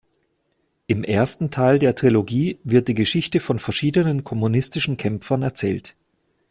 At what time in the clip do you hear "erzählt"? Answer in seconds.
5.43-5.95